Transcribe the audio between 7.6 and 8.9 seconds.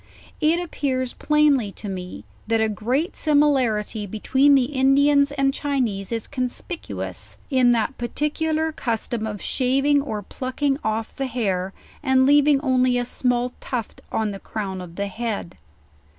that particlar